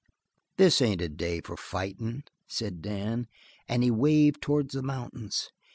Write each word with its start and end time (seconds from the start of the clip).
"This 0.57 0.81
ain't 0.81 1.03
a 1.03 1.09
day 1.09 1.41
for 1.41 1.55
fightin'," 1.55 2.23
said 2.47 2.81
Dan, 2.81 3.27
and 3.69 3.83
he 3.83 3.91
waved 3.91 4.41
towards 4.41 4.73
the 4.73 4.81
mountains. 4.81 5.51